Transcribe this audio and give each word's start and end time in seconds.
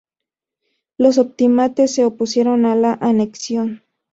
Los 0.97 1.19
optimates 1.19 1.93
se 1.93 2.05
opusieron 2.05 2.65
a 2.65 2.75
la 2.75 2.93
anexión. 3.01 3.83